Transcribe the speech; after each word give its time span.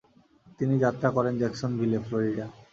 তিনি 0.59 0.75
যাত্রা 0.83 1.09
করেন 1.11 1.33
জ্যাকসনভিলে, 1.41 1.97
ফ্লোরিডা। 2.05 2.45